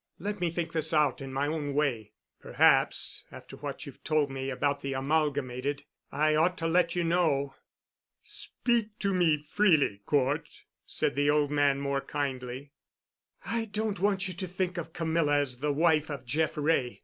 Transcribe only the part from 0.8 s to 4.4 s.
out in my own way. Perhaps, after what you've told